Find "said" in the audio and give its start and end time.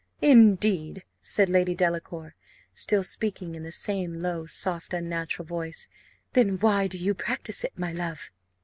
1.21-1.47